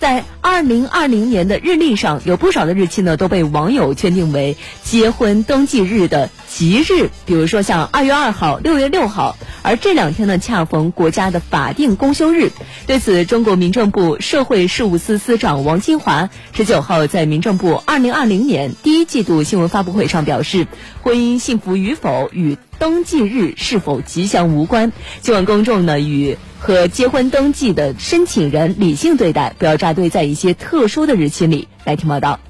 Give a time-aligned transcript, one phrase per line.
[0.00, 12.50] 在二零二零年的日历上，有不少的日期呢都被网友圈定为结婚登记日的吉日，比如说像二月二号、六月六号，而这两天呢恰逢国家的法定公休日。
[12.86, 20.66] 对此，中国民政部社会事务司司长王金华十九号在民政部二零二零年第一季度新闻发布会上表示，
[21.02, 24.92] 婚姻幸福与否与登记日是否吉祥无关，
[25.22, 26.36] 希望公众呢与。
[26.58, 31.68] 和结婚登记的申请人理性对待，不要扎堆在一些特殊的日期里。
[31.84, 32.40] 来听报道。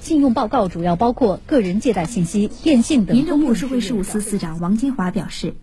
[0.00, 3.16] 信用报告主要包括个人借贷信息、电信等。
[3.16, 5.54] 民政部社会事务司司长王金华表示，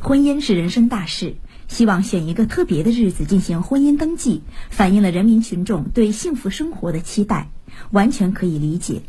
[0.00, 1.36] 婚姻是人生大事，
[1.66, 7.50] 希望选一个特别的日子进行婚姻登记，反映了人民群众对幸福生活的期待，
[7.90, 9.02] 完全可以理解。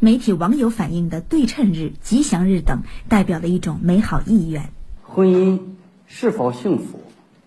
[0.00, 4.70] 媒体网友反映的对称日、吉祥日等，代表了一种美好意愿。
[5.02, 5.60] 婚姻
[6.06, 7.00] 是否幸福？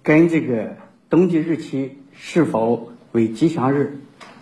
[0.03, 0.77] 跟这个
[1.09, 3.99] 登记日期是否为吉祥日、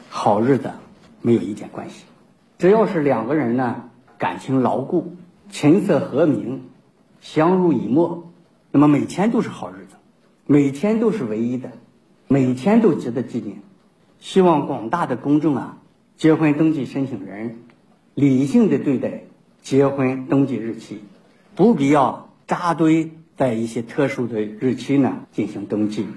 [0.10, 0.72] 好日子
[1.22, 2.04] 没有一点关系。
[2.60, 5.16] 只要是两个人呢感情牢固、
[5.50, 6.64] 琴瑟和鸣、
[7.20, 8.32] 相濡以沫，
[8.72, 9.96] 那么每天都是好日子，
[10.46, 11.72] 每天都是唯一的，
[12.28, 13.58] 每天都值得纪念。
[14.20, 15.78] 希望广大的公众啊，
[16.16, 17.60] 结婚登记申请人
[18.16, 19.24] 理性的对待
[19.62, 21.02] 结婚登记日期，
[21.54, 23.12] 不必要扎堆。
[23.38, 26.08] 在一些特殊的日期呢进行登记。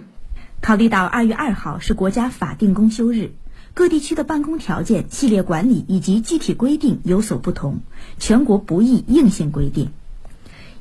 [0.61, 3.33] 考虑到二月二号是国家法定公休日，
[3.75, 7.81] 各地区的办公条件、系列管理以及具体规定有所不同，
[8.21, 9.91] 全国不宜硬性规定。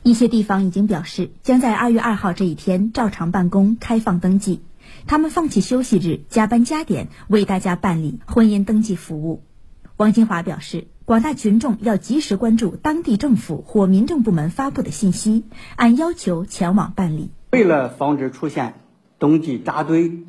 [0.04, 4.62] 一些地方已经表示将在二月二号这一天照常办公、开放登记，
[5.08, 9.42] 他们放弃休息日，加班加点为大家办理婚姻登记服务。
[9.98, 10.88] 王金华表示。
[11.08, 15.46] 广大群众要及时关注当地政府或民政部门发布的信息，
[15.78, 17.32] 按要求前往办理。
[17.52, 18.74] 为了防止出现
[19.18, 20.26] 登记扎堆、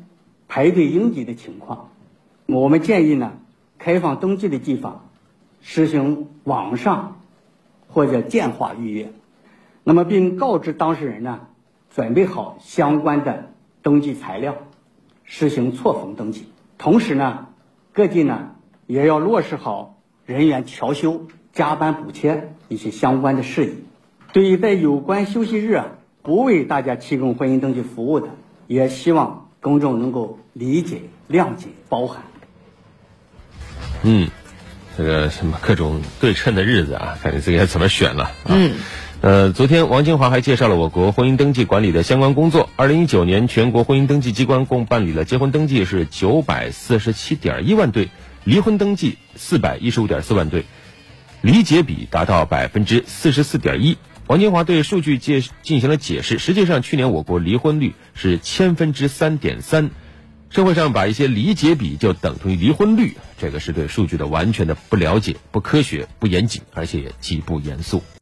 [0.47, 1.89] 排队拥挤的情况，
[2.45, 3.33] 我们建议呢，
[3.77, 5.09] 开放登记的地方
[5.59, 7.19] 实行网上
[7.89, 9.11] 或者电话预约。
[9.83, 11.41] 那么，并告知当事人呢，
[11.93, 13.51] 准备好相关的
[13.81, 14.55] 登记材料，
[15.25, 16.45] 实行错峰登记。
[16.77, 17.47] 同时呢，
[17.91, 18.51] 各地呢
[18.89, 20.01] 也要落实好。
[20.25, 23.83] 人员调休、加班补贴一些相关的事宜。
[24.33, 25.87] 对于在有关休息日啊
[26.23, 28.29] 不为大家提供婚姻登记服务的，
[28.65, 32.23] 也希望公众能够理解、谅解、包涵。
[34.01, 34.27] 嗯，
[34.97, 38.31] 这个什么各种对称的日子啊，看你自己该怎么选了。
[38.45, 38.71] 嗯，
[39.21, 42.71] 呃，昨天王金华还介绍了我国婚姻登记管理的相关工作。
[42.75, 48.09] 二零一九年全国婚姻登记机关共办理了结婚登记是九百四十七点一万对。
[48.43, 50.65] 离婚登记四百一十五点四万对，
[51.41, 53.97] 离结比达到百分之四十四点一。
[54.27, 56.37] 王金华对数据介进行了解释。
[56.37, 59.91] 实际上，去年我国离婚率是千分之三点三。
[60.51, 68.03] 社会上把一些离结比就等同于离婚率，这个是对数据的完全的不了解、不科学、不严谨，而且也极不严肃。